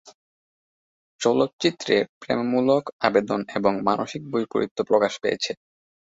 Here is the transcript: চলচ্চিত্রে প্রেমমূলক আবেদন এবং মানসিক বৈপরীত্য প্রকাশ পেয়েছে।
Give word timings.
চলচ্চিত্রে 1.21 1.95
প্রেমমূলক 2.21 2.83
আবেদন 3.01 3.39
এবং 3.57 3.73
মানসিক 3.87 4.21
বৈপরীত্য 4.31 4.77
প্রকাশ 4.83 5.13
পেয়েছে। 5.23 5.51